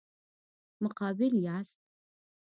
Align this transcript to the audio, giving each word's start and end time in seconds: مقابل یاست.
مقابل 0.83 1.33
یاست. 1.45 1.77